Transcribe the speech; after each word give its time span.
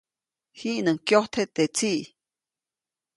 Jiʼnuŋ 0.59 0.97
kyojtje 1.07 1.43
teʼ 1.55 1.69
tsiʼ. 1.75 2.01